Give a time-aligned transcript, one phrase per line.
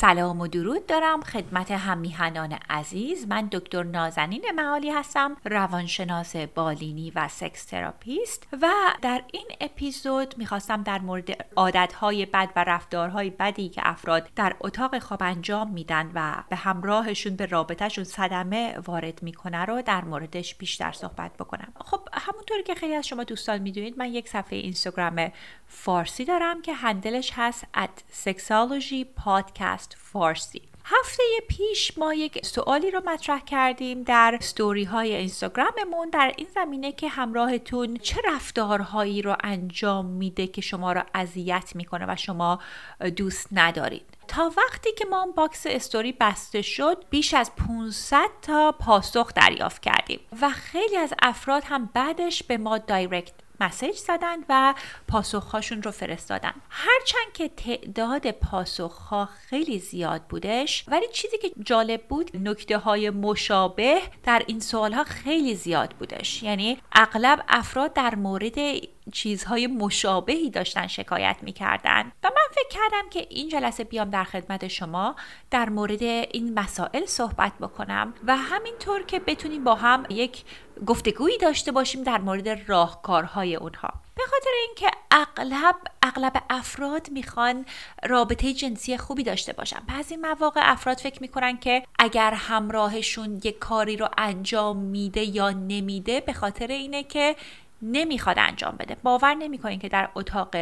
[0.00, 3.26] سلام و درود دارم خدمت هم‌میهنان عزیز.
[3.28, 8.48] من دکتر نازنین معالی هستم روانشناس بالینی و sex therapist.
[8.62, 8.68] و
[9.02, 14.98] در این اپیزود می‌خواستم در مورد عادتهای بد و رفتارهای بدی که افراد در اتاق
[14.98, 20.92] خواب انجام میدن و به همراهشون به رابطهشون صدمه وارد می‌کنه رو در موردش بیشتر
[20.92, 21.72] صحبت بکنم.
[21.84, 25.32] خب همونطوری که خیلی از شما دوستان می‌دونید من یک صفحه اینستاگرام
[25.66, 30.62] فارسی دارم که handle ش هست at sexology podcast فارسی.
[30.84, 36.92] هفته پیش ما یک سوالی رو مطرح کردیم در ستوری های اینستاگراممون در این زمینه
[36.92, 42.58] که همراهتون چه رفتارهایی رو انجام میده که شما رو اذیت می‌کنه و شما
[43.16, 44.18] دوست ندارید.
[44.28, 50.20] تا وقتی که ما box story بسته شد بیش از 500 تا پاسخ دریافت کردیم
[50.40, 54.74] و خیلی از افراد هم بعدش به ما direct مسیج زدن و
[55.08, 56.52] پاسخهاشون رو فرستادن.
[56.70, 64.00] هرچند که تعداد پاسخها خیلی زیاد بودش ولی چیزی که جالب بود نکته های مشابه
[64.24, 66.42] در این سوالها خیلی زیاد بودش.
[66.42, 68.58] یعنی اغلب افراد در مورد
[69.12, 72.12] چیزهای مشابهی داشتن شکایت می‌کردن.
[72.22, 75.16] و من فکر کردم که این جلسه بیام در خدمت شما
[75.50, 78.14] در مورد این مسائل صحبت بکنم.
[78.26, 80.44] و همینطور که بتونیم با هم یک
[80.86, 83.90] گفتگویی داشته باشیم در مورد راهکارهای اونها.
[84.16, 87.66] به خاطر اینکه اغلب اغلب افراد می‌خوان
[88.04, 89.78] رابطه جنسی خوبی داشته باشن.
[89.88, 96.20] بعضی مواقع افراد فکر می‌کنن که اگر همراهشون یک کاری رو انجام میده یا نمیده
[96.20, 97.36] به خاطر اینه که
[97.82, 98.96] نمی‌خواد انجام بده.
[99.02, 100.56] باور نمی‌کنین که در اتاق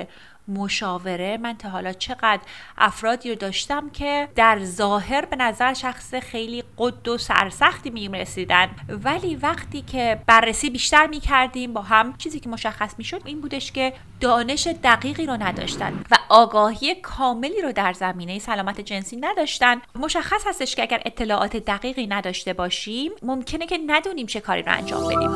[0.48, 1.36] مشاوره.
[1.36, 2.40] من تا حالا چقدر
[2.78, 8.68] افرادی رو داشتم که در ظاهر به نظر شخص خیلی قد و سرسختی می رسیدن.
[8.88, 13.40] ولی وقتی که بررسی بیشتر می کردیم با هم چیزی که مشخص می شد این
[13.40, 19.80] بودش که دانش دقیقی رو نداشتن و آگاهی کاملی رو در زمینه سلامت جنسی نداشتن.
[19.94, 25.04] مشخص هستش که اگر اطلاعات دقیقی نداشته باشیم ممکنه که ندونیم چه کاری رو انجام
[25.04, 25.30] بدیم.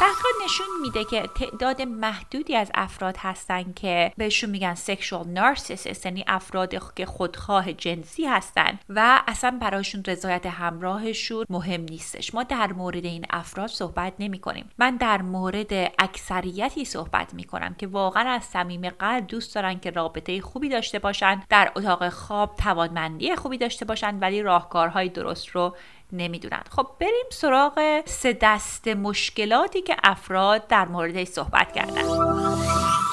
[0.00, 6.24] تحقیقات نشون میده که تعداد محدودی از افراد هستن که بهشون میگن سکشوال نارسیسیست یعنی
[6.26, 12.34] افراد که خودخواه جنسی هستن و اصلا براشون رضایت همراهشون مهم نیستش.
[12.34, 17.74] ما در مورد این افراد صحبت نمی کنیم من در مورد اکثریتی صحبت می کنم
[17.74, 22.56] که واقعا از صمیم قلب دوست دارن که رابطه خوبی داشته باشن در اتاق خواب
[22.56, 25.76] توانمندی خوبی داشته باشن ولی راهکارهای درست رو
[26.12, 26.62] نمی‌دونن.
[26.70, 33.05] خب بریم سراغ سه دست مشکلاتی که افراد در موردش صحبت کردن.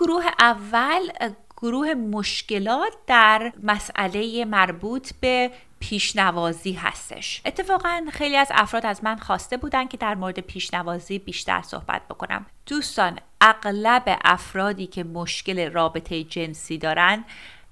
[0.00, 1.08] گروه اول
[1.56, 5.50] گروه مشکلات در مسئله مربوط به
[5.80, 7.42] پیشنوازی هستش.
[7.44, 12.46] اتفاقا خیلی از افراد از من خواسته بودن که در مورد پیشنوازی بیشتر صحبت بکنم.
[12.66, 17.24] دوستان اغلب افرادی که مشکل رابطه جنسی دارن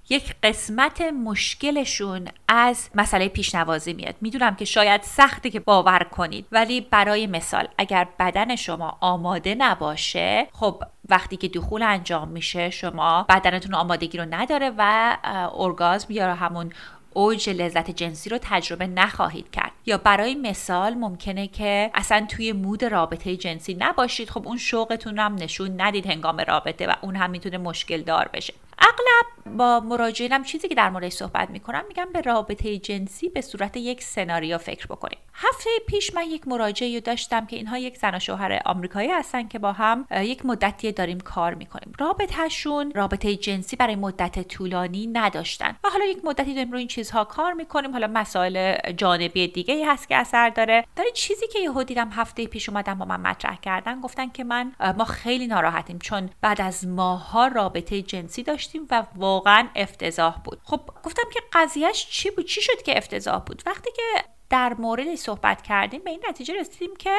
[0.09, 4.15] یک قسمت مشکلشون از مسئله پیشنوازی میاد.
[4.21, 10.47] می‌دونم که شاید سخته که باور کنید ولی برای مثال اگر بدن شما آماده نباشه
[10.53, 15.17] خب وقتی که دخول انجام میشه شما بدنتون آمادگی رو نداره و
[15.59, 16.73] ارگازم یا همون
[17.13, 19.73] اوج لذت جنسی رو تجربه نخواهید کرد.
[19.87, 24.31] یا برای مثال ممکنه که اصلا توی مود رابطه جنسی نباشید.
[24.31, 28.55] خب اون شوقتون هم نشون ندید هنگام رابطه و اون هم می‌تونه مشکل دار بشه.
[28.79, 33.77] اغلب با مراجعینم چیزی که در موردش صحبت می‌کنم میگم به رابطه جنسی به صورت
[33.77, 35.19] یک سناریو فکر بکنیم.
[35.35, 39.59] هفته پیش من یک مراجعی داشتم که اینها یک زن و شوهر آمریکایی هستن که
[39.59, 41.93] با هم یک مدتی داریم کار می‌کنیم.
[41.99, 45.77] رابطهشون رابطه جنسی برای مدت طولانی نداشتن.
[45.85, 47.93] و حالا یک مدتی داریم روی این چیزها کار می‌کنیم.
[47.93, 50.85] حالا مسائل جانبی دیگه ای هست که اثر داره.
[50.97, 54.73] در چیزی که یهو دیدم هفته پیش اومدن با من مطرح کردن گفتن که من
[54.99, 59.03] ما خیلی ناراحتیم چون بعد از ماها رابطه جنسی داشتیم و
[59.37, 60.61] واقعا افتضاح بود.
[60.65, 65.15] خب گفتم که قضیهش چی بود؟ چی شد که افتضاح بود؟ وقتی که در مورد
[65.15, 67.17] صحبت کردیم به این نتیجه رسیدیم که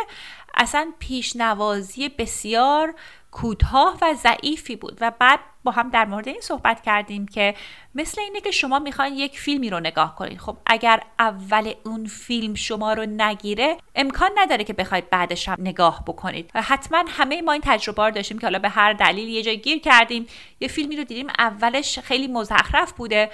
[0.53, 2.95] اصلا پیشنوازی بسیار
[3.31, 4.97] کوتاه و ضعیفی بود.
[5.01, 7.55] و بعد با هم در مورد این صحبت کردیم که
[7.95, 12.55] مثل اینه که شما می‌خواین یک فیلمی رو نگاه کنید خب اگر اول اون فیلم
[12.55, 16.51] شما رو نگیره امکان نداره که بخواید بعدش هم نگاه بکنید.
[16.55, 19.79] حتما همه ما این تجربه رو داشتیم که حالا به هر دلیل یه جای گیر
[19.79, 20.27] کردیم
[20.59, 23.31] یه فیلمی رو دیدیم اولش خیلی مزخرف بوده.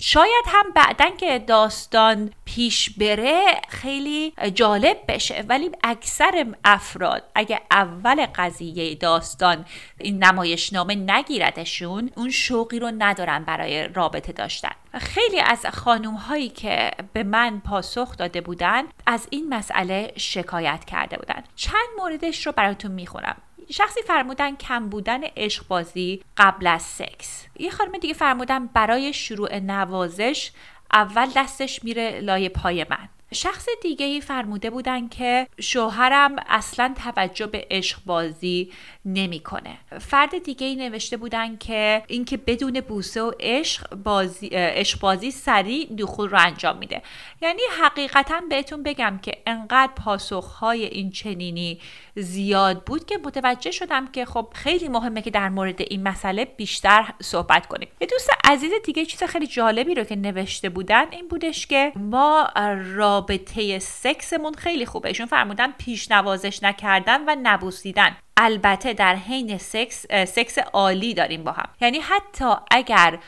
[0.00, 8.26] شاید هم بعدا که داستان پیش بره خیلی جالب بشه ولی اکثر افراد اگه اول
[8.26, 9.64] قضیه داستان
[9.98, 14.72] این نمایشنامه نگیردشون اون شوقی رو ندارن برای رابطه داشتن.
[14.94, 21.16] خیلی از خانوم هایی که به من پاسخ داده بودن از این مسئله شکایت کرده
[21.16, 21.44] بودن.
[21.56, 23.36] چند موردش رو براتون می‌خونم.
[23.72, 27.46] شخصی فرمودن کم بودن عشق بازی قبل از سکس.
[27.58, 30.50] یه خانم دیگه فرمودن برای شروع نوازش
[30.92, 33.08] اول دستش میره لای پای من.
[33.34, 38.72] شخص دیگه ای فرموده بودن که شوهرم اصلا توجه به عشق بازی
[39.12, 39.78] نمی‌کنه.
[40.00, 45.86] فرد دیگه ای نوشته بودن که اینکه بدون بوسه و عشق بازی عشق بازی سریع
[45.98, 47.02] دخول رو انجام میده.
[47.42, 51.80] یعنی حقیقتا بهتون بگم که انقدر پاسخهای این چنینی
[52.14, 57.14] زیاد بود که متوجه شدم که خب خیلی مهمه که در مورد این مسئله بیشتر
[57.22, 57.88] صحبت کنیم.
[58.00, 62.48] یه دوست عزیز دیگه چیز خیلی جالبی رو که نوشته بودن این بودش که ما
[62.56, 69.58] را رابطه سکسمون خیلی خوبه ایشون فرمودن پیش نوازش نکردن و نبوسیدن البته در حین
[69.58, 71.68] سکس سکس عالی داریم با هم.
[71.80, 73.18] یعنی حتی اگر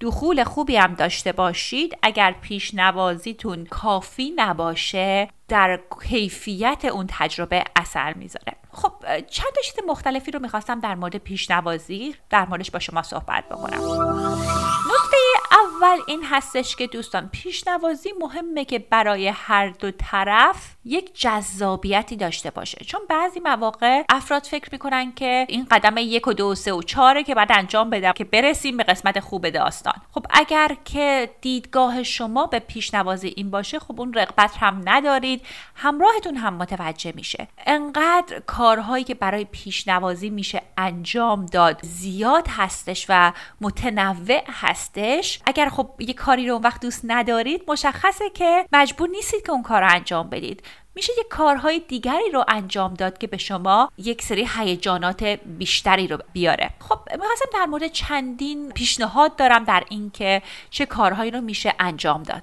[0.00, 8.12] دخول خوبی هم داشته باشید اگر پیش نوازیتون کافی نباشه در کیفیت اون تجربه اثر
[8.12, 8.52] می‌ذاره.
[8.72, 8.92] خب
[9.30, 13.80] چند چیز مختلفی رو می‌خواستم در مورد پیشنوازی در موردش با شما صحبت بکنم.
[14.86, 15.16] نکته
[15.82, 22.50] اول این هستش که دوستان پیشنوازی مهمه که برای هر دو طرف یک جذابیتی داشته
[22.50, 22.84] باشه.
[22.84, 26.82] چون بعضی مواقع افراد فکر می‌کنن که این قدم یک و دو و سه و
[26.82, 29.94] چهاره که بعد انجام بدم که برسیم به قسمت خوب داستان.
[30.12, 36.36] خب اگر که دیدگاه شما به پیشنوازی این باشه خب اون رغبت هم ندارید همراهتون
[36.36, 37.48] هم متوجه میشه.
[37.66, 45.40] انقدر کارهایی که برای پیشنوازی میشه انجام داد زیاد هستش و متنوع هستش.
[45.46, 49.62] اگر خب یه کاری رو اون وقت دوست ندارید مشخصه که مجبور نیستید که اون
[49.62, 50.62] کار رو انجام بدید.
[50.94, 56.18] میشه یه کارهای دیگری رو انجام داد که به شما یک سری هیجانات بیشتری رو
[56.32, 56.70] بیاره.
[56.80, 62.42] خب می‌خواستم در مورد چندین پیشنهاد دارم در اینکه چه کارهایی رو میشه انجام داد.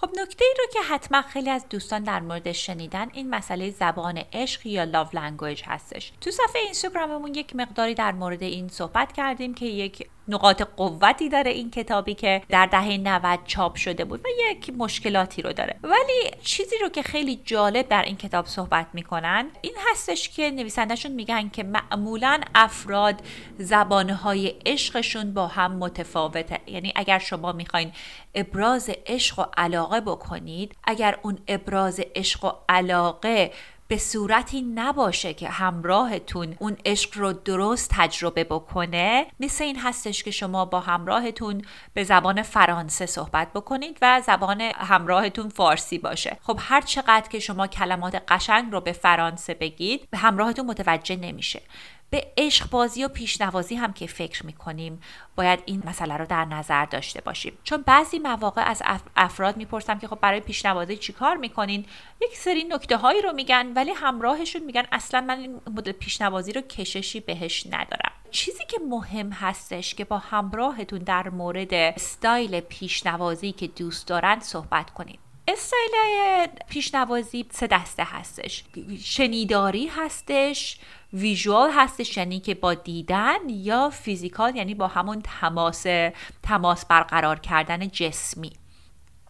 [0.00, 4.22] خب نکته ای رو که حتما خیلی از دوستان در مورد شنیدن این مسئله زبان
[4.32, 6.12] عشق یا لاو لنگویج هستش.
[6.20, 11.50] تو صفحه اینستاگراممون یک مقداری در مورد این صحبت کردیم که یک نقاط قوتی داره
[11.50, 15.76] این کتابی که در دهه 90 چاپ شده بود و یک مشکلاتی رو داره.
[15.82, 21.12] ولی چیزی رو که خیلی جالب در این کتاب صحبت می‌کنن این هستش که نویسندهشون
[21.12, 23.20] میگن که معمولا افراد
[23.58, 26.58] زبانهای عشقشون با هم متفاوته.
[26.66, 27.92] یعنی اگر شما می‌خواین
[28.34, 33.52] ابراز عشق و علاقه بکنید اگر اون ابراز عشق و علاقه
[33.90, 39.26] به صورتی نباشه که همراهتون اون عشق رو درست تجربه بکنه.
[39.40, 41.62] مثل این هستش که شما با همراهتون
[41.94, 46.36] به زبان فرانسه صحبت بکنید و زبان همراهتون فارسی باشه.
[46.42, 51.62] خب هر چقدر که شما کلمات قشنگ رو به فرانسه بگید به همراهتون متوجه نمیشه.
[52.10, 55.00] به عشق بازی و پیشنوازی هم که فکر می‌کنیم
[55.36, 57.58] باید این مسئله رو در نظر داشته باشیم.
[57.64, 58.82] چون بعضی مواقع از
[59.16, 61.86] افراد می‌پرسم که خب برای پیشنوازی چیکار می‌کنین؟
[62.22, 66.60] یک سری نکته هایی رو میگن ولی همراهشون میگن اصلا من این مدل پیشنوازی رو
[66.60, 68.12] کششی بهش ندارم.
[68.30, 74.90] چیزی که مهم هستش که با همراهتون در مورد استایل پیشنوازی که دوست دارن صحبت
[74.90, 78.64] کنید استایل پیشنوازی سه دسته هستش.
[79.04, 80.78] شنیداری هستش
[81.12, 85.86] ویژوال هستش یعنی که با دیدن یا فیزیکال یعنی با همون تماس
[86.42, 88.52] تماس برقرار کردن جسمی.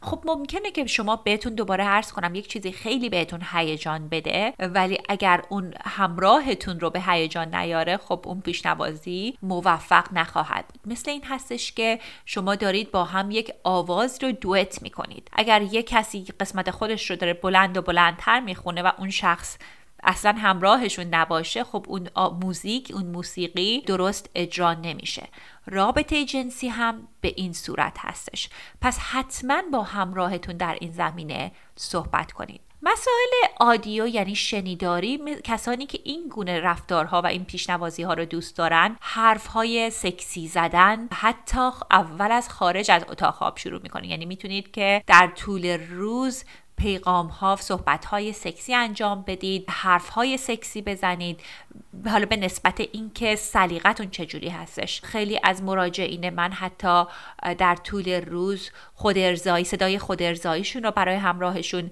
[0.03, 4.99] خب ممکنه که شما بهتون دوباره عرض کنم یک چیزی خیلی بهتون هیجان بده ولی
[5.09, 11.73] اگر اون همراهتون رو به هیجان نیاره خب اون پیشنوازی موفق نخواهد مثل این هستش
[11.73, 15.31] که شما دارید با هم یک آواز رو دوئت می‌کنید.
[15.33, 19.59] اگر یک کسی قسمت خودش رو داره بلند و بلندتر می‌خونه و اون شخص
[20.03, 22.09] اصلا همراهشون نباشه خب اون
[22.43, 25.29] موزیک اون موسیقی درست اجرا نمیشه.
[25.67, 28.49] رابطه جنسی هم به این صورت هستش.
[28.81, 32.61] پس حتما با همراهتون در این زمینه صحبت کنید.
[32.83, 38.57] مسائل آدیو یعنی شنیداری کسانی که این گونه رفتارها و این پیشنوازی ها رو دوست
[38.57, 44.27] دارن حرف های سکسی زدن حتی اول از خارج از اتاق خواب شروع می‌کنید یعنی
[44.27, 46.45] می‌تونید که در طول روز
[46.81, 51.41] پیغام ها صحبت های سکسی انجام بدید حرف های سکسی بزنید.
[52.07, 55.03] حالا به نسبت اینکه سلیقتون چجوری هستش.
[55.03, 57.05] خیلی از مراجعین من حتی
[57.59, 61.91] در طول روز خودارضایی صدای خودارضاییشون رو برای همراهشون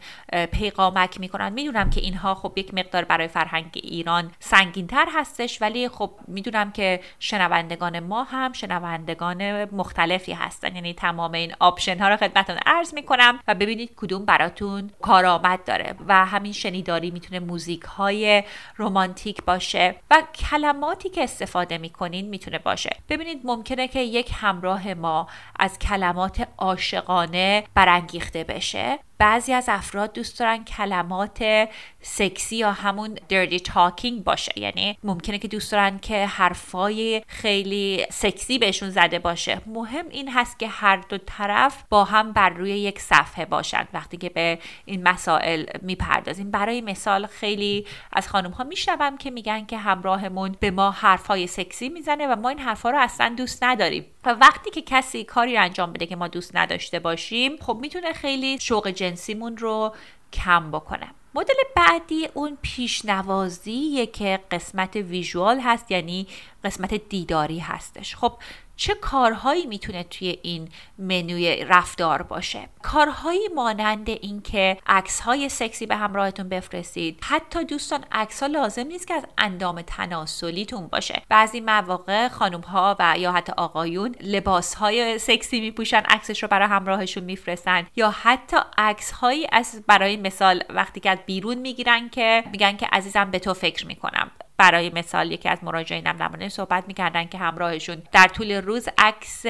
[0.53, 1.53] پیغامک می‌کنن.
[1.53, 7.01] می‌دونم که اینها خب یک مقدار برای فرهنگ ایران سنگینتر هستش ولی خب می‌دونم که
[7.19, 10.75] شنوندگان ما هم شنوندگان مختلفی هستن.
[10.75, 15.95] یعنی تمام این option ها رو خدمتتون عرض می‌کنم و ببینید کدوم براتون کارآمد داره
[16.09, 18.45] و همین شنیداری می‌تونه موزیک های
[18.79, 22.91] رمانتیک باشه و کلماتی که استفاده می‌کنین می‌تونه باشه.
[23.09, 25.27] ببینید ممکنه که یک همراه ما
[25.59, 28.99] از کلمات عاشقانه برانگیخته بشه.
[29.19, 31.69] بعضی از افراد دوست دارن کلمات
[32.01, 34.53] سکسی یا همون dirty talking باشه.
[34.57, 39.61] یعنی ممکنه که دوست دارن که حرفای خیلی سکسی بهشون زده باشه.
[39.67, 43.89] مهم این هست که هر دو طرف با هم بر روی یک صفحه باشن.
[43.93, 46.51] وقتی که به این مسائل می‌پردازیم.
[46.51, 51.89] برای مثال خیلی از خانم ها میشنوم که میگن که همراهمون به ما حرفای سکسی
[51.89, 54.07] می‌زنه و ما این حرفا رو اصلا دوست نداریم.
[54.25, 58.59] و وقتی که کسی کاری انجام بده که ما دوست نداشته باشیم خب می‌تونه خیلی
[58.59, 59.95] شوق جنسیمون رو
[60.33, 66.27] کم بکنه مدل بعدی اون پیشنوازیه که قسمت ویژوال هست یعنی
[66.65, 68.17] قسمت دیداری هستش.
[68.17, 68.33] خب
[68.79, 70.69] چه کارهایی می‌تونه توی این
[70.99, 77.21] منوی رفتار باشه؟ کارهایی مانند اینکه عکس های سکسی به همراهتون بفرستید.
[77.23, 81.23] حتی دوستان عکس ها لازم نیست که از اندام تناسلیتون باشه.
[81.29, 86.69] بعضی مواقع خانم ها و یا حتی آقایون لباس های سکسی میپوشن عکسش رو برای
[86.69, 87.87] همراهشون میفرستن.
[87.97, 93.31] یا حتی عکس هایی از برای مثال وقتی که بیرون می‌گیرن که میگن که عزیزم
[93.31, 94.31] به تو فکر می‌کنم.
[94.59, 99.47] برای مثال یکی از مراجعینم در صحبت می‌کردن که همراهشون در طول روز عکس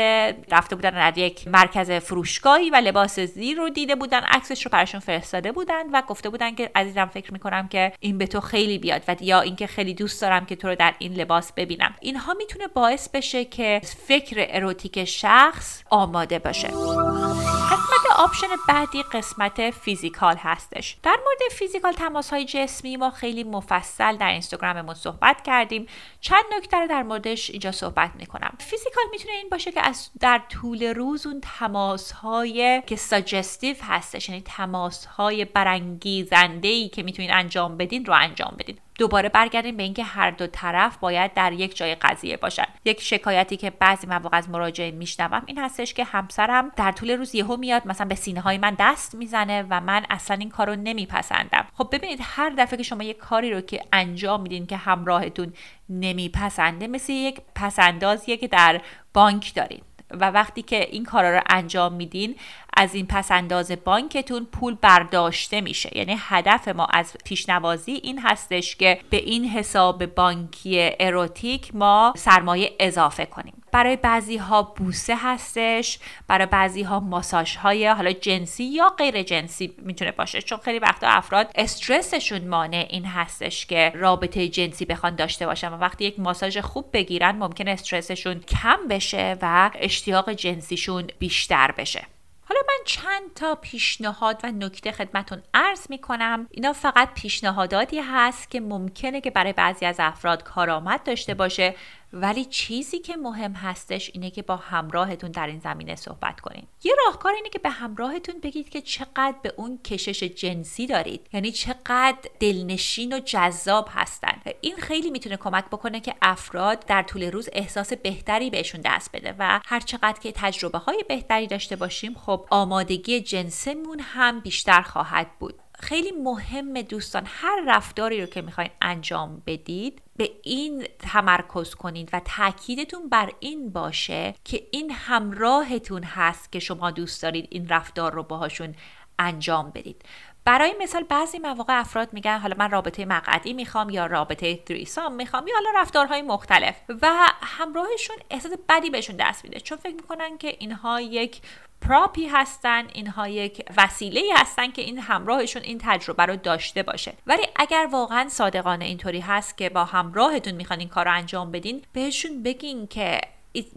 [0.51, 5.01] رفته بودن در یک مرکز فروشگاهی و لباس زیر رو دیده بودن عکسش رو براشون
[5.01, 9.03] فرستاده بودن و گفته بودن که عزیزم فکر می‌کنم که این به تو خیلی بیاد
[9.09, 11.95] و یا اینکه خیلی دوست دارم که تو رو در این لباس ببینم.
[12.01, 16.69] اینها می‌تونه باعث بشه که فکر اروتیک شخص آماده باشه.
[16.69, 20.97] قسمت option بعدی قسمت physical هستش.
[21.03, 25.87] در مورد physical تماس های جسمی ما خیلی مفصل در اینستاگراممون صحبت کردیم.
[26.21, 28.55] چند نکته رو در موردش اینجا صحبت می‌کنم.
[28.59, 34.29] فیزیکال می‌تونه این باشه که از در طول روز اون تماس های که ساجستیو هستش
[34.29, 38.79] یعنی تماس های برانگیزنده ای که می‌تونین انجام بدین رو انجام بدین.
[38.99, 42.65] دوباره برگردیم به اینکه هر دو طرف باید در یک جای قضیه باشن.
[42.85, 47.35] یک شکایتی که بعضی مواقع از مراجعین میشنوم این هستش که همسرم در طول روز
[47.35, 51.67] یهو میاد مثلا به سینه های من دست می‌زنه و من اصلا این کارو نمیپسندم.
[51.75, 55.53] خب ببینید هر دفعه که شما یک کاری رو که انجام میدین که همراهتون
[55.89, 58.81] نمیپسنده مثل یک پسندازیه که در
[59.15, 62.37] بانک دارید و وقتی که این کارا رو انجام میدین
[62.79, 65.99] از این پس انداز بانکتون پول برداشته میشه.
[65.99, 72.73] یعنی هدف ما از پیشنوازی این هستش که به این حساب بانکی اروتیک ما سرمایه
[72.81, 73.63] اضافه کنیم.
[73.73, 79.75] برای بعضی ها بوسه هستش برای بعضی ها ماساژ های حالا جنسی یا غیر جنسی
[79.79, 85.47] می‌تونه باشه چون خیلی وقتا افراد استرسشون مانع این هستش که رابطه جنسی بخوان داشته
[85.47, 91.73] باشن و وقتی یک ماساژ خوب بگیرن ممکن استرسشون کم بشه و اشتیاق جنسیشون بیشتر
[91.73, 92.18] بشه.
[92.49, 98.51] حالا من چند تا پیشنهاد و نکته خدمتون عرض می کنم اینا فقط پیشنهاداتی هست
[98.51, 101.75] که ممکنه که برای بعضی از افراد کارآمد داشته باشه
[102.13, 106.67] ولی چیزی که مهم هستش اینه که با همراهتون در این زمینه صحبت کنین.
[106.85, 111.27] یه راهکار اینه که به همراهتون بگید که چقدر به اون کشش جنسی دارید.
[111.33, 114.41] یعنی چقدر دلنشین و جذاب هستن.
[114.61, 119.35] این خیلی می‌تونه کمک بکنه که افراد در طول روز احساس بهتری بهشون دست بده
[119.39, 125.39] و هر چقدر که تجربه های بهتری داشته باشیم خب آمادگی جنسمون هم بیشتر خواهد
[125.39, 125.55] بود.
[125.81, 132.21] خیلی مهم دوستان هر رفتاری رو که می‌خواین انجام بدید به این تمرکز کنید و
[132.21, 138.23] تاکیدتون بر این باشه که این همراهتون هست که شما دوست دارید این رفتار رو
[138.23, 138.75] باهاشون
[139.19, 140.03] انجام بدید.
[140.45, 145.47] برای مثال بعضی مواقع افراد میگن حالا من رابطه مقعدی می‌خوام یا رابطه تریسام می‌خوام
[145.47, 147.11] یا حالا رفتارهای مختلف و
[147.43, 149.61] همراهشون احساس بدی بهشون دست میده.
[149.61, 151.41] چون فکر می‌کنن که اینها یک
[151.81, 157.15] پراپی هستن اینها یک وسیله هستن که این همراهشون این تجربه رو داشته باشه.
[157.27, 161.83] ولی اگر واقعا صادقانه اینطوری هست که با همراهتون می‌خوان این کار رو انجام بدین
[161.93, 163.21] بهشون بگین که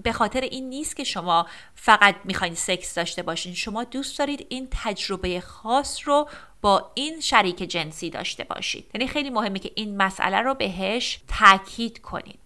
[0.03, 3.53] به خاطر این نیست که شما فقط می‌خواین سکس داشته باشین.
[3.53, 6.29] شما دوست دارید این تجربه خاص رو
[6.61, 8.91] با این شریک جنسی داشته باشید.
[8.93, 12.40] یعنی خیلی مهمه که این مسئله رو بهش تاکید کنید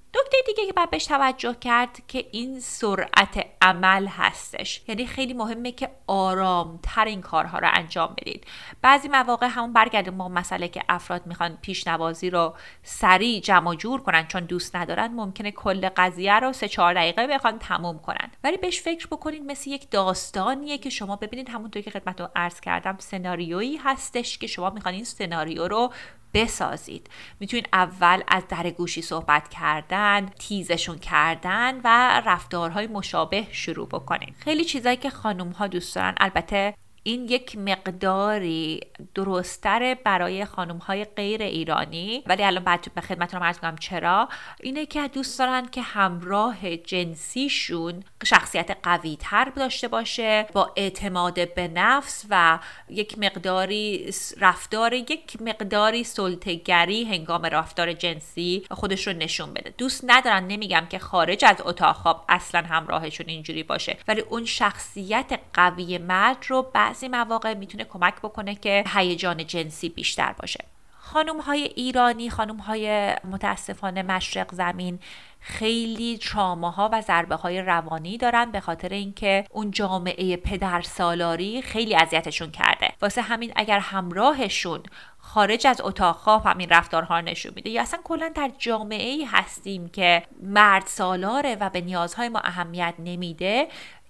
[0.45, 4.81] دیگه که باید بهش توجه کرد که این سرعت عمل هستش.
[4.87, 8.47] یعنی خیلی مهمه که آرامتر این کارها رو انجام بدید.
[8.81, 14.27] بعضی مواقع همون برگرده ما مسئله که افراد می‌خوان پیشنوازی رو سریع جمع جور کنن
[14.27, 18.31] چون دوست ندارن ممکنه کل قضیه رو سه چهار دقیقه بخوان تموم کنن.
[18.43, 22.59] ولی بهش فکر بکنید مثل یک داستانیه که شما ببینید همونطور که خدمت رو عرض
[22.59, 25.93] کردم سناریویی هستش که شما می‌خوان این سناریو رو
[26.35, 27.09] بسازید.
[27.39, 34.35] می‌تونید اول از در گوشی صحبت کردن تیزشون کردن و رفتارهای مشابه شروع بکنید.
[34.39, 36.73] خیلی چیزایی که خانم ها دوست دارن البته
[37.07, 38.81] این یک مقداری
[39.15, 44.29] درستره برای خانم های غیر ایرانی ولی الان بعد به خدمتتون عرض کنم چرا؟
[44.62, 51.67] اینه که دوست دارن که همراه جنسیشون شخصیت قوی تر داشته باشه با اعتماد به
[51.67, 52.59] نفس و
[52.89, 59.74] یک مقداری رفتار یک مقداری سلطگری هنگام رفتار جنسی خودش رو نشون بده.
[59.77, 65.39] دوست ندارن نمیگم که خارج از اتاق خواب اصلا همراهشون اینجوری باشه ولی اون شخصیت
[65.53, 66.62] قوی مرد رو
[66.95, 70.65] بعضی مواقع می‌تونه کمک بکنه که هیجان جنسی بیشتر باشه.
[70.97, 74.99] خانم های ایرانی خانم های متاسفانه مشرق زمین
[75.39, 81.95] خیلی ها و ضربه های روانی دارن به خاطر اینکه اون جامعه پدر سالاری خیلی
[81.95, 82.89] اذیتشون کرده.
[83.01, 84.83] واسه همین اگر همراهشون
[85.17, 87.69] خارج از اتاق خواب همین رفتارها نشون میده.
[87.69, 92.93] یا اصلا کلا در جامعه ای هستیم که مرد سالاره و به نیازهای ما اهمیت
[92.99, 93.67] نمیده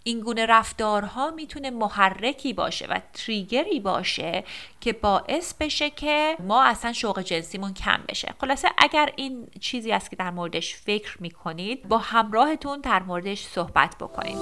[0.07, 4.43] این گونه رفتارها می‌تونه محرکی باشه و تریگری باشه
[4.81, 8.33] که باعث بشه که ما اصلا شوق جنسیمون کم بشه.
[8.41, 13.95] خلاصه اگر این چیزی است که در موردش فکر می‌کنید با همراهتون در موردش صحبت
[13.99, 14.37] بکنید.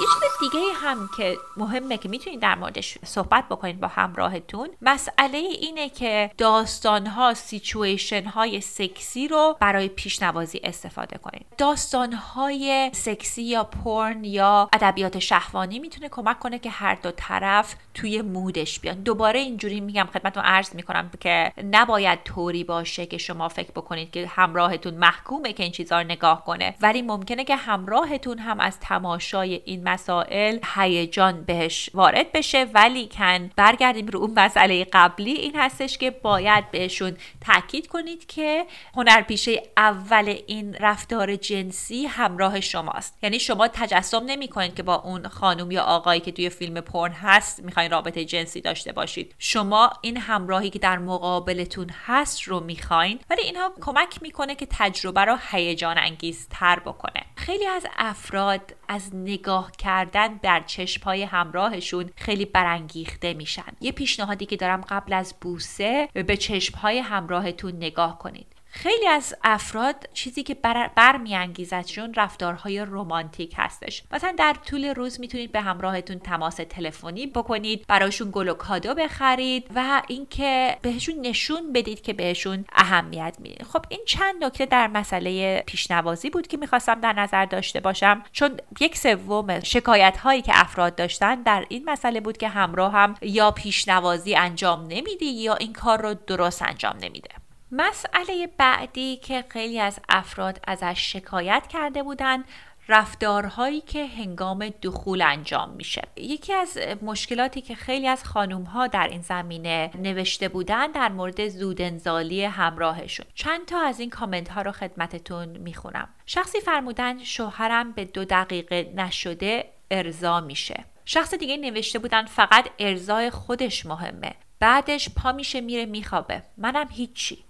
[0.00, 5.38] یه چیز دیگه هم که مهمه که می‌تونید در موردش صحبت بکنید با همراهتون مسئله
[5.38, 11.46] اینه که داستان ها سیچویشن های سکسی رو برای پیشنوازی استفاده کنید.
[11.58, 14.41] داستان های سکسی یا پورن یا
[14.72, 19.02] ادبیات شهوانی می‌تونه کمک کنه که هر دو طرف توی مودش بیان.
[19.02, 24.26] دوباره اینجوری میگم خدمتتون عرض می‌کنم که نباید طوری باشه که شما فکر بکنید که
[24.26, 26.74] همراهتون محکومه که این چیزها رو نگاه کنه.
[26.80, 32.66] ولی ممکنه که همراهتون هم از تماشای این مسائل هیجان بهش وارد بشه.
[32.74, 35.32] ولی کن برگردیم رو اون مسئله قبلی.
[35.32, 43.18] این هستش که باید بهشون تاکید کنید که هنرپیشه اول این رفتار جنسی همراه شماست.
[43.22, 47.12] یعنی شما تجسم نمی کنید که با اون خانم یا آقایی که توی فیلم پرن
[47.12, 49.34] هست می‌خواین رابطه جنسی داشته باشید.
[49.38, 55.24] شما این همراهی که در مقابلتون هست رو می‌خواین ولی اینها کمک می‌کنه که تجربه
[55.24, 57.22] رو هیجان انگیز تر بکنه.
[57.36, 63.72] خیلی از افراد از نگاه کردن در چشمهای همراهشون خیلی برانگیخته میشن.
[63.80, 68.46] یه پیشنهادی که دارم قبل از بوسه به چشمهای همراهتون نگاه کنید.
[68.74, 74.02] خیلی از افراد چیزی که بر برمیانگیزدشون رفتارهای رمانتیک هستش.
[74.12, 79.70] مثلا در طول روز می‌تونید به همراهتون تماس تلفنی بکنید براشون گل و کادو بخرید
[79.74, 83.62] و اینکه بهشون نشون بدید که بهشون اهمیت می‌دید.
[83.62, 88.22] خب این چند نکته در مسئله پیشنوازی بود که می‌خواستم در نظر داشته باشم.
[88.32, 93.14] چون یک سوم شکایت هایی که افراد داشتن در این مسئله بود که همراه هم
[93.22, 97.41] یا پیشنوازی انجام نمیدی یا این کار رو درست انجام نمیده.
[97.74, 102.44] مسئله بعدی که خیلی از افراد ازش شکایت کرده بودند
[102.88, 106.02] رفتارهایی که هنگام دخول انجام میشه.
[106.16, 111.48] یکی از مشکلاتی که خیلی از خانوم ها در این زمینه نوشته بودن در مورد
[111.48, 113.26] زودنزالی همراهشون.
[113.34, 116.08] چند تا از این کامنت ها رو خدمتتون می‌خونم.
[116.26, 120.84] شخصی فرمودن شوهرم به دو دقیقه نشده ارضا میشه.
[121.04, 124.34] شخص دیگه نوشته بودن فقط ارزای خودش مهمه.
[124.60, 126.42] بعدش پا میشه میره میخوابه.
[126.56, 127.44] منم هیچی.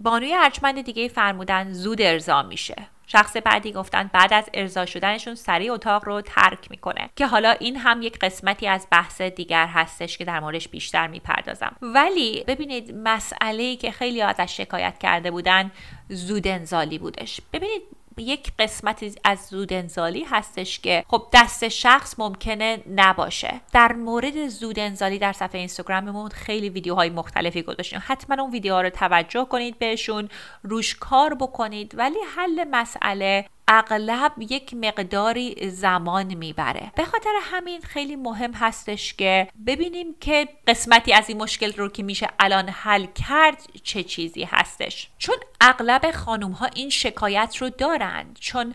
[0.00, 2.76] بانوی ارجمند دیگه فرمودن زود ارضا میشه.
[3.06, 7.10] شخص بعدی گفتن بعد از ارضا شدنشون سریع اتاق رو ترک می‌کنه.
[7.16, 11.76] که حالا این هم یک قسمتی از بحث دیگر هستش که در موردش بیشتر می‌پردازم.
[11.82, 15.70] ولی ببینید مسئله که خیلی ازش شکایت کرده بودن
[16.08, 17.40] زود انزالی بودش.
[17.52, 17.82] ببینید
[18.20, 23.60] یک قسمتی از زودنزالی هستش که خب دست شخص ممکنه نباشه.
[23.72, 28.02] در مورد زودنزالی در صفحه اینستاگراممون خیلی ویدیوهای مختلفی گذاشتیم.
[28.06, 30.28] حتما اون ویدیوها رو توجه کنید بهشون
[30.62, 36.92] روش کار بکنید ولی حل مسئله اغلب یک مقداری زمان می‌بره.
[36.96, 42.02] به خاطر همین خیلی مهم هستش که ببینیم که قسمتی از این مشکل رو که
[42.02, 45.08] میشه الان حل کرد چه چیزی هستش.
[45.18, 48.74] چون اغلب خانوم ها این شکایت رو دارند چون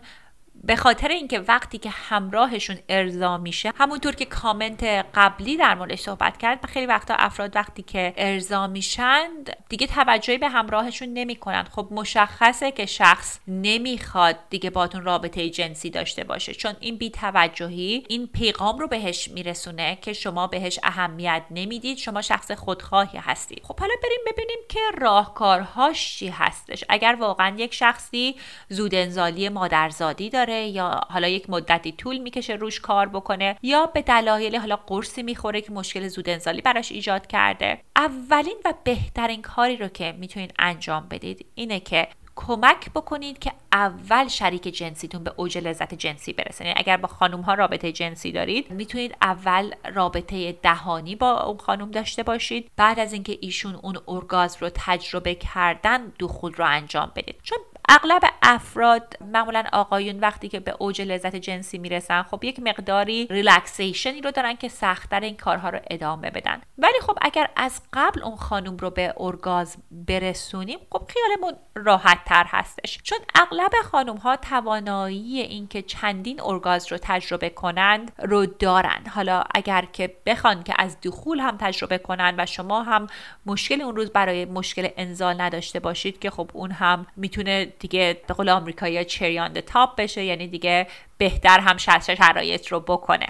[0.64, 6.36] به خاطر اینکه وقتی که همراهشون ارضا میشه همونطور که کامنت قبلی در موردش صحبت
[6.36, 9.28] کرد خیلی وقتا افراد وقتی که ارضا میشن
[9.68, 11.64] دیگه توجهی به همراهشون نمی‌کنن.
[11.64, 18.26] خب مشخصه که شخص نمی‌خواد دیگه باتون رابطه جنسی داشته باشه چون این بیتوجهی این
[18.26, 23.94] پیغام رو بهش میرسونه که شما بهش اهمیت نمی‌دید شما شخص خودخواهی هستید خب حالا
[24.02, 26.84] بریم ببینیم که راهکارهاش چی هستش.
[26.88, 28.36] اگر واقعا یک شخصی
[28.68, 34.02] زود انزالی مادرزادی داره یا حالا یک مدتی طول می‌کشه روش کار بکنه یا به
[34.02, 37.80] دلایل حالا قرصی می‌خوره که مشکل زود انزالی براش ایجاد کرده.
[37.96, 44.28] اولین و بهترین کاری رو که می‌تونید انجام بدید اینه که کمک بکنید که اول
[44.28, 46.64] شریک جنسیتون به اوج لذت جنسی برسه.
[46.64, 51.90] یعنی اگر با خانم ها رابطه جنسی دارید می‌تونید اول رابطه دهانی با اون خانم
[51.90, 52.70] داشته باشید.
[52.76, 57.36] بعد از اینکه ایشون اون ارگازم رو تجربه کردن دخول رو انجام بدید.
[57.42, 63.26] چون اغلب افراد معمولا آقایون وقتی که به اوج لذت جنسی می‌رسن خب یک مقداری
[63.30, 66.60] ریلکسیشنی رو دارن که سختتر این کارها رو ادامه بدن.
[66.78, 72.44] ولی خب اگر از قبل اون خانم رو به ارگازم برسونیم خب خیالمون راحت تر
[72.48, 72.98] هستش.
[73.02, 79.06] چون اغلب خانم ها توانایی اینکه چندین ارگاز رو تجربه کنند رو دارن.
[79.14, 83.06] حالا اگر که بخوان که از دخول هم تجربه کنند و شما هم
[83.46, 88.34] مشکل اون روز برای مشکل انزال نداشته باشید که خب اون هم می‌تونه دیگه به
[88.34, 90.86] قول آمریکایی cherry on top بشه یعنی دیگه
[91.18, 93.26] بهتر هم شرایط رو بکنه.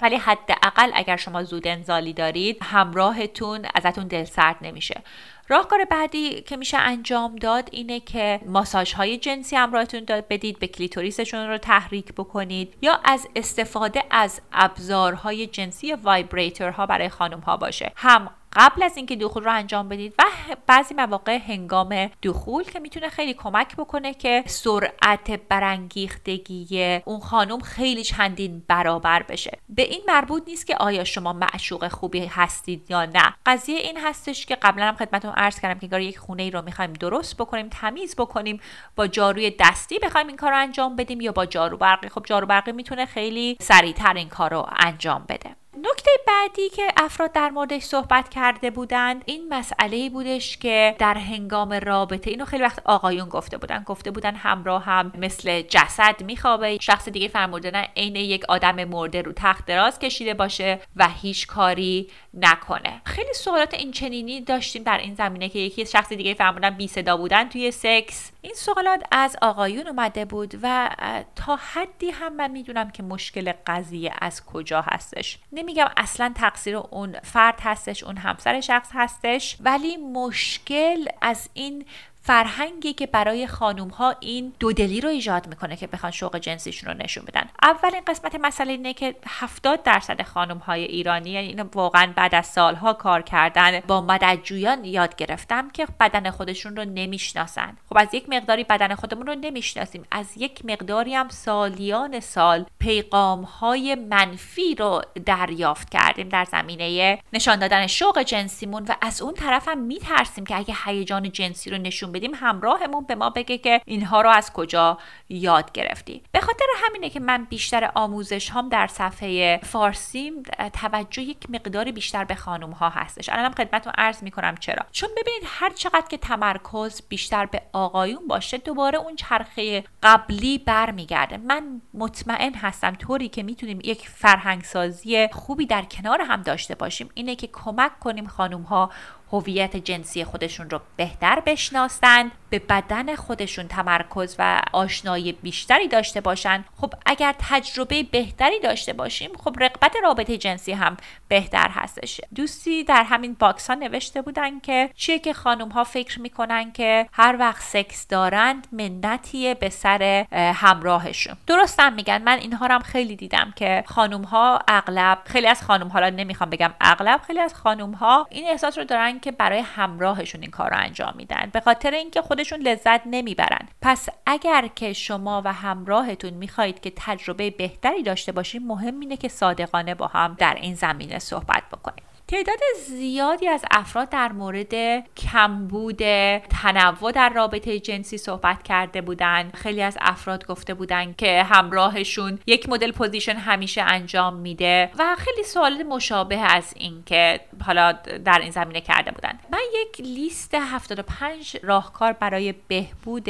[0.00, 5.02] ولی حداقل اگر شما زود انزالی دارید همراهتون ازتون دلسرد نمیشه.
[5.48, 10.66] راهکار بعدی که میشه انجام داد اینه که ماساژ های جنسی همراهتون داد بدید به
[10.66, 17.56] کلیتوریسشون رو تحریک بکنید یا از استفاده از ابزارهای جنسی vibrator ها برای خانم ها
[17.56, 17.92] باشه.
[17.96, 20.22] هم قبل از اینکه دخول رو انجام بدید و
[20.66, 28.04] بعضی مواقع هنگام دخول که می‌تونه خیلی کمک بکنه که سرعت برانگیختگی اون خانم خیلی
[28.04, 29.58] چندین برابر بشه.
[29.68, 33.34] به این مربوط نیست که آیا شما معشوق خوبی هستید یا نه.
[33.46, 36.92] قضیه این هستش که قبلا هم خدمتتون عرض کردم که یک خونه ای رو می‌خوایم
[36.92, 38.60] درست بکنیم تمیز بکنیم
[38.96, 42.46] با جاروی دستی بخوایم این کار رو انجام بدیم یا با جارو برقی خب جارو
[42.46, 45.56] برقی می‌تونه خیلی سریعتر این کار رو انجام بده.
[45.78, 51.72] نکته بعدی که افراد در موردش صحبت کرده بودند این مسئله بودش که در هنگام
[51.72, 53.82] رابطه اینو خیلی وقت آقایون گفته بودن.
[53.82, 56.78] گفته بودن همراه هم مثل جسد میخوابه.
[56.80, 61.46] شخص دیگه فرموده نه عین یک آدم مرده رو تخت دراز کشیده باشه و هیچ
[61.46, 63.00] کاری نکنه.
[63.04, 67.16] خیلی سوالات این چنینی داشتیم در این زمینه که یکی شخص دیگه فرمودن بی صدا
[67.16, 68.32] بودن توی سکس.
[68.42, 70.90] این سوالات از آقایون اومده بود و
[71.36, 75.38] تا حدی هم من می‌دونم که مشکل قضیه از کجا هستش.
[75.66, 79.56] نمیگم اصلا تقصیر اون فرد هستش اون همسر شخص هستش.
[79.60, 81.84] ولی مشکل از این
[82.26, 87.02] فرهنگی که برای خانوم ها این دودلی رو ایجاد می‌کنه که بخوان شوق جنسیشون رو
[87.02, 87.48] نشون بدن.
[87.62, 92.46] اولین قسمت مسئله اینه که 70 درصد خانوم های ایرانی یعنی اینو واقعا بعد از
[92.46, 97.76] سالها کار کردن با مددجویان یاد گرفتم که بدن خودشون رو نمی‌شناسن.
[97.88, 100.04] خب از یک مقداری بدن خودمون رو نمی‌شناسیم.
[100.10, 107.58] از یک مقداری هم سالیان سال پیغام های منفی رو دریافت کردیم در زمینه نشان
[107.58, 112.12] دادن شوق جنسیمون و از اون طرف هم میترسیم که اگه هیجان جنسی رو نشون
[112.16, 114.98] بدیم همراهمون به ما بگه که اینها رو از کجا
[115.28, 116.22] یاد گرفتی.
[116.32, 120.32] به خاطر همینه که من بیشتر آموزش هم در صفحه فارسی
[120.72, 123.28] توجه یک مقدار بیشتر به خانم ها هستش.
[123.28, 128.58] الانم خدمتتون عرض می‌کنم چرا؟ چون ببینید هر چقدر که تمرکز بیشتر به آقایون باشه
[128.58, 131.36] دوباره اون چرخه قبلی برمیگرده.
[131.36, 137.10] من مطمئن هستم طوری که می‌تونیم یک فرهنگ سازی خوبی در کنار هم داشته باشیم.
[137.14, 138.90] اینه که کمک کنیم خانم ها
[139.32, 146.64] هویت جنسی خودشون رو بهتر بشناسند به بدن خودشون تمرکز و آشنایی بیشتری داشته باشن
[146.80, 150.96] خب اگر تجربه بهتری داشته باشیم خب رغبت رابطه جنسی هم
[151.28, 156.20] بهتر هستش دوستی در همین box ها نوشته بودن که چیه که خانم ها فکر
[156.20, 161.36] می‌کنن که هر وقت سکس دارند منتیه بر سر همراهشون.
[161.46, 165.88] درستم میگن من اینها رو هم خیلی دیدم که خانم ها اغلب خیلی از خانم
[165.88, 170.40] ها نمی‌خوام بگم اغلب خیلی از خانم ها این احساس رو دارن که برای همراهشون
[170.42, 171.50] این کار انجام میدن.
[171.52, 173.68] به خاطر اینکه خودشون لذت نمی‌برن.
[173.82, 179.28] پس اگر که شما و همراهتون می‌خواهید که تجربه بهتری داشته باشیم مهم اینه که
[179.28, 184.74] صادقانه با هم در این زمینه صحبت بکنیم تعداد زیادی از افراد در مورد
[185.16, 185.98] کمبود
[186.38, 192.68] تنوع در رابطه جنسی صحبت کرده بودن خیلی از افراد گفته بودن که همراهشون یک
[192.68, 197.92] مدل position همیشه انجام میده و خیلی سوال مشابه از این که حالا
[198.24, 203.28] در این زمینه کرده بودن من یک لیست 75 راهکار برای بهبود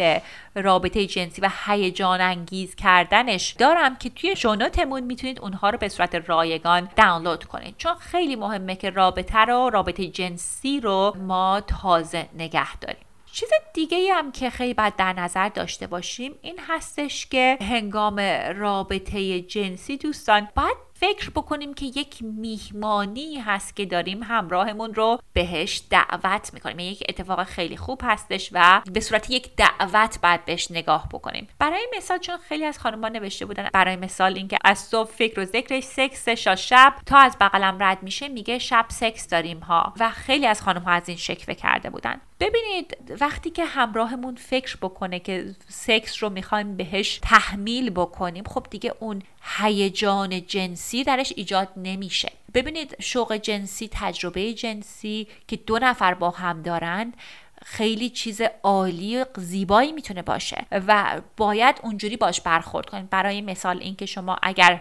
[0.55, 5.79] رابطه جنسی و هیجان انگیز کردنش دارم که توی show note مون می‌تونید اونها رو
[5.79, 7.75] به صورت رایگان دانلود کنید.
[7.79, 13.07] چون خیلی مهمه که رابطه رو رابطه جنسی رو ما تازه نگه داریم.
[13.33, 18.21] چیز دیگه ای هم که خیلی باید در نظر داشته باشیم این هستش که هنگام
[18.57, 25.83] رابطه جنسی دوستان باید فکر بکنیم که یک میهمانی هست که داریم همراهمون رو بهش
[25.91, 26.79] دعوت می‌کنیم.
[26.79, 31.49] یعنی یک اتفاق خیلی خوب هستش و به صورت یک دعوت باید بهش نگاه بکنیم.
[31.59, 35.45] برای مثال چون خیلی از خانم‌ها نوشته بودن برای مثال اینکه از صبح فکر و
[35.45, 39.93] ذکرش سکس شا شب تا از بغلم رد میشه میگه شب سکس داریم ها.
[40.01, 42.21] و خیلی از خانم ها از این شکل کرده بودن.
[42.41, 48.95] ببینید وقتی که همراهمون فکر بکنه که سکس رو می‌خوایم بهش تحمیل بکنیم خب دیگه
[49.01, 49.23] اون
[49.59, 52.33] هیجان جنسی درش ایجاد نمیشه.
[52.55, 57.17] ببینید شوق جنسی تجربه جنسی که دو نفر با هم دارند
[57.65, 63.11] خیلی چیز عالی و زیبایی می‌تونه باشه و باید اونجوری باش برخورد کنید.
[63.11, 64.81] برای مثال اینکه شما اگر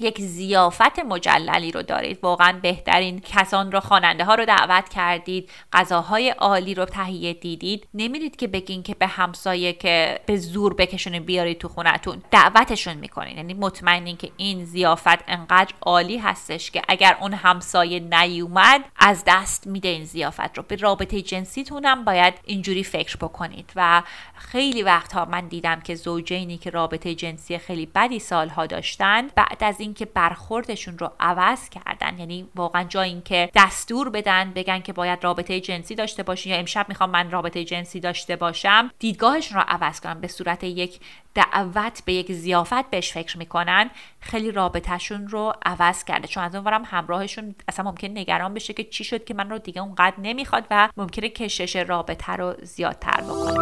[0.00, 2.18] یک زیافت مجللی رو دارید.
[2.22, 5.50] واقعا بهترین کسان رو خواننده ها رو دعوت کردید.
[5.72, 7.88] غذاهای عالی رو تهیه دیدید.
[7.94, 13.36] نمیرید که بگین که به همسایه که به زور بکشونید بیارید تو خونتون دعوتشون می‌کنین.
[13.36, 19.66] یعنی مطمئنین که این زیافت انقدر عالی هستش که اگر اون همسایه نیومد از دست
[19.66, 20.64] میده این زیافت رو.
[20.68, 23.72] به رابطه جنسیتون هم باید اینجوری فکر بکنید.
[23.76, 24.02] و
[24.34, 29.80] خیلی وقتها من دیدم که زوجینی که رابطه جنسی خیلی بدی سالها داشتن بعد از
[29.86, 32.18] اینکه برخوردشون رو عوض کردن.
[32.18, 36.86] یعنی واقعا جا اینکه دستور بدن بگن که باید رابطه جنسی داشته باشین یا امشب
[36.88, 40.20] می‌خوام من رابطه جنسی داشته باشم دیدگاهشون رو عوض کنن.
[40.20, 41.00] به صورت یک
[41.34, 43.90] دعوت به یک زیافت بهش فکر می‌کنن.
[44.20, 46.28] خیلی رابطهشون رو عوض کرده.
[46.28, 49.82] چون از اونورم همراهشون اصلا ممکن نگران بشه که چی شد که من رو دیگه
[49.82, 53.58] اونقدر نمی‌خواد و ممکنه کشش رابطه رو زیادتر بکنه.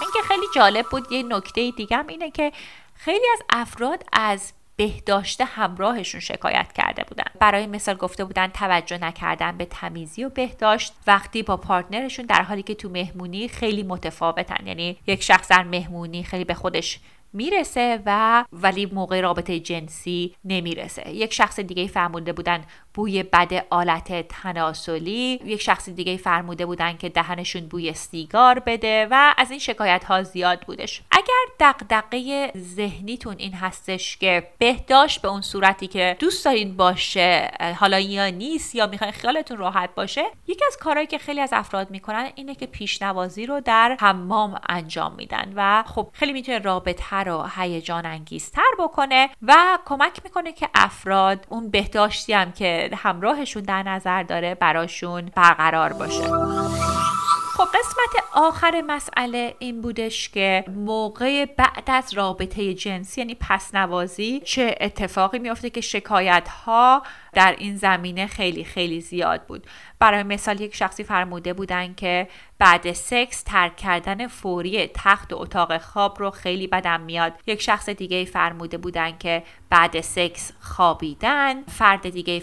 [0.00, 2.52] اینکه خیلی جالب بود یه نکته دیگه هم اینه که
[2.94, 7.24] خیلی از افراد از بهداشت همراهشون شکایت کرده بودن.
[7.40, 12.62] برای مثال گفته بودن توجه نکردن به تمیزی و بهداشت وقتی با پارتنرشون در حالی
[12.62, 14.66] که تو مهمونی خیلی متفاوتن.
[14.66, 17.00] یعنی یک شخص در مهمونی خیلی به خودش
[17.32, 21.10] می‌رسه و ولی موقع رابطه جنسی نمی‌رسه.
[21.10, 25.40] یک شخص دیگه فرموده بودن بوی بد آلت تناسلی.
[25.44, 30.22] یک شخص دیگه فرموده بودن که دهنشون بوی سیگار بده و از این شکایت ها
[30.22, 31.02] زیاد بودش.
[31.10, 38.00] اگر دقدقه ذهنیتون این هستش که بهداشت به اون صورتی که دوست دارین باشه حالا
[38.00, 42.30] یا نیست یا می‌خواین خیالتون راحت باشه یکی از کارهایی که خیلی از افراد می‌کنن
[42.34, 48.06] اینه که پیشنوازی رو در حمام انجام میدن و خب خیلی می‌تونه رابطه رو هیجان
[48.06, 54.54] انگیزتر بکنه و کمک می‌کنه که افراد اون بهداشتی هم که همراهشون در نظر داره
[54.54, 56.24] براشون برقرار باشه.
[57.56, 64.40] خب قسمت آخر مسئله این بودش که موقع بعد از رابطه جنسی یعنی پس نوازی
[64.44, 67.02] چه اتفاقی میافته که شکایت ها
[67.34, 69.66] در این زمینه خیلی خیلی زیاد بود.
[69.98, 75.78] برای مثال یک شخصی فرموده بودن که بعد سکس ترک کردن فوری تخت و اتاق
[75.78, 77.32] خواب رو خیلی بدم میاد.
[77.46, 81.62] یک شخص دیگه فرموده بودن که بعد سکس خوابیدن.
[81.62, 82.40] فرد دیگه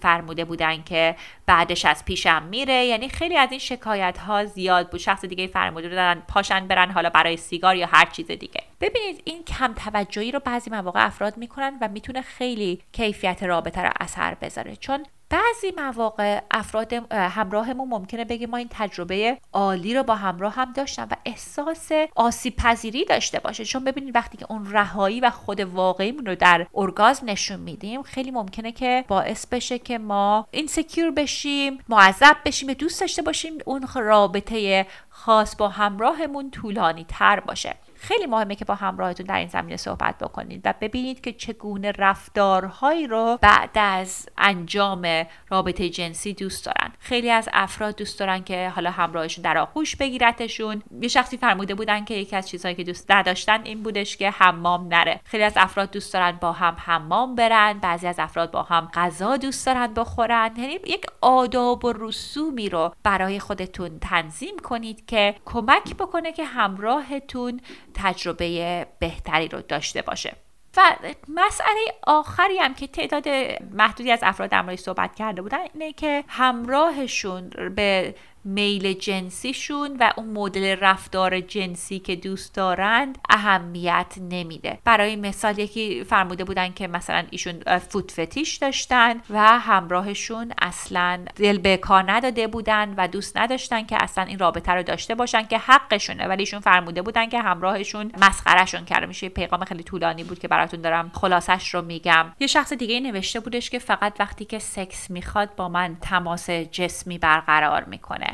[0.00, 2.84] فرموده بودن که بعدش از پیشم میره.
[2.84, 5.00] یعنی خیلی از این شکایت ها زیاد بود.
[5.00, 8.62] شخص دیگه فرموده بودن پاشن برن حالا برای سیگار یا هر چیز دیگه.
[8.80, 13.90] ببینید این کم توجهی رو بعضی مواقع افراد می‌کنن و می‌تونه خیلی کیفیت رابطه رو
[14.00, 14.76] اثر بذاره.
[14.76, 20.72] چون بعضی مواقع افراد همراهمون ممکنه بگه ما این تجربه عالی رو با همراه هم
[20.72, 23.64] داشتم و احساس آسیب پذیری داشته باشه.
[23.64, 28.30] چون ببینید وقتی که اون رهایی و خود واقعیمون رو در ارگازم نشون میدیم خیلی
[28.30, 34.86] ممکنه که باعث بشه که ما اینسکیور بشیم معذب بشیم دوست داشته باشیم اون رابطه
[35.08, 37.74] خاص با همراهمون طولانی تر باشه.
[38.04, 43.06] خیلی مهمه که با همراهتون در این زمینه صحبت بکنید و ببینید که چگونه رفتارهایی
[43.06, 46.92] رو بعد از انجام رابطه جنسی دوست دارن.
[46.98, 50.82] خیلی از افراد دوست دارن که حالا همراهشون در آغوش بگیرتشون.
[51.00, 54.88] یه شخصی فرموده بودن که یکی از چیزهایی که دوست نداشتن این بودش که حمام
[54.88, 55.20] نره.
[55.24, 57.78] خیلی از افراد دوست دارن با هم حمام برن.
[57.78, 60.50] بعضی از افراد با هم غذا دوست دارن بخورن.
[60.56, 67.60] یعنی یک آداب و رسومی رو برای خودتون تنظیم کنید که کمک بکنه که همراهتون
[67.94, 70.36] تجربه بهتری رو داشته باشه.
[70.76, 70.96] و
[71.28, 73.28] مسئله آخری هم که تعداد
[73.72, 80.26] محدودی از افراد در صحبت کرده بودن اینه که همراهشون به میل جنسیشون و اون
[80.26, 84.78] مدل رفتار جنسی که دوست دارند اهمیت نمیده.
[84.84, 91.58] برای مثال یکی فرموده بودن که مثلا ایشون فوت فتیش داشتن و همراهشون اصلا دل
[91.58, 95.58] به کار نداده بودن و دوست نداشتن که اصلا این رابطه رو داشته باشن که
[95.58, 96.26] حقشونه.
[96.26, 99.06] ولی ایشون فرموده بودن که همراهشون مسخرهشون کرده.
[99.06, 102.26] میشه پیغام خیلی طولانی بود که براتون دارم خلاصش رو میگم.
[102.40, 107.18] یه شخص دیگه نوشته بودش که فقط وقتی که سکس می‌خواد با من تماس جسمی
[107.18, 108.33] برقرار می‌کنه.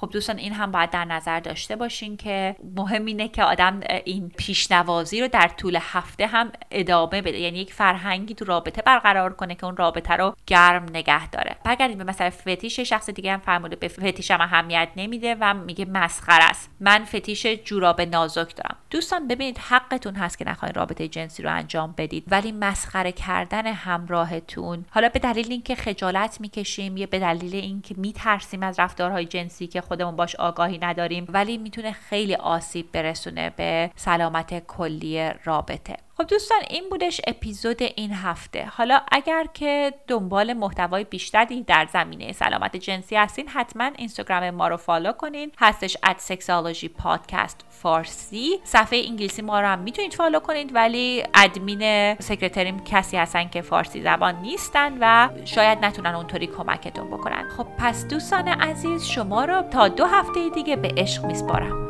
[0.00, 4.32] خب دوستان این هم باید در نظر داشته باشین که مهم اینه که آدم این
[4.36, 7.38] پیشنوازی رو در طول هفته هم ادامه بده.
[7.38, 11.56] یعنی یک فرهنگی تو رابطه برقرار کنه که اون رابطه رو گرم نگه داره.
[11.64, 12.80] برگردیم به مثلا فتیش.
[12.80, 16.70] شخص دیگه هم فرموده به فتیشم اهمیت نمیده و میگه مسخره است.
[16.80, 18.76] من فتیش جوراب نازک دارم.
[18.90, 24.84] دوستان ببینید حقتون هست که نخواین رابطه جنسی رو انجام بدید ولی مسخره کردن همراهتون.
[24.90, 29.80] حالا به دلیل اینکه خجالت می‌کشیم یا به دلیل اینکه میترسیم از رفتارهای جنسی که
[29.90, 35.96] خودمون باش آگاهی نداریم ولی می‌تونه خیلی آسیب برسونه به سلامت کلی رابطه.
[36.20, 38.64] خب دوستان این بودش اپیزود این هفته.
[38.64, 44.76] حالا اگر که دنبال محتوای بیشتری در زمینه سلامت جنسی هستین حتما اینستاگرام ما رو
[44.76, 45.52] follow کنین.
[45.58, 48.60] هستش at sexology podcast فارسی.
[48.64, 53.62] صفحه انگلیسی ما رو هم می‌تونید follow کنید ولی admin secretary م کسی هستن که
[53.62, 57.48] فارسی زبان نیستن و شاید نتونن اونطوری کمکتون بکنن.
[57.56, 61.89] خب پس دوستان عزیز شما رو تا دو هفته دیگه به عشق میسپارم.